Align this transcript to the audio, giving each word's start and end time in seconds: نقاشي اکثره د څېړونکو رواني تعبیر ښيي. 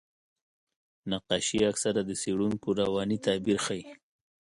نقاشي 1.11 1.59
اکثره 1.71 2.01
د 2.05 2.11
څېړونکو 2.21 2.67
رواني 2.81 3.17
تعبیر 3.25 3.57
ښيي. 3.65 3.83